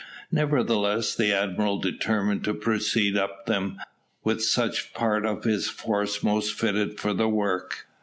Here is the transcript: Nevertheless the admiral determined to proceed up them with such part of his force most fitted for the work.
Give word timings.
Nevertheless 0.31 1.13
the 1.13 1.31
admiral 1.31 1.77
determined 1.77 2.43
to 2.45 2.55
proceed 2.55 3.15
up 3.15 3.45
them 3.45 3.77
with 4.23 4.41
such 4.43 4.95
part 4.95 5.27
of 5.27 5.43
his 5.43 5.69
force 5.69 6.23
most 6.23 6.53
fitted 6.59 6.99
for 6.99 7.13
the 7.13 7.29
work. 7.29 7.85